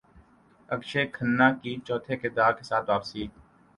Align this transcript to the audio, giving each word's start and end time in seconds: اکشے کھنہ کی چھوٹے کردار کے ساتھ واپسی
اکشے 0.69 1.01
کھنہ 1.15 1.47
کی 1.61 1.71
چھوٹے 1.85 2.13
کردار 2.21 2.51
کے 2.57 2.63
ساتھ 2.69 2.89
واپسی 2.89 3.19